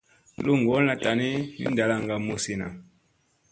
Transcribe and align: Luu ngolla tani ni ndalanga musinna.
Luu 0.45 0.57
ngolla 0.61 0.93
tani 1.03 1.29
ni 1.59 1.67
ndalanga 1.73 2.15
musinna. 2.25 2.67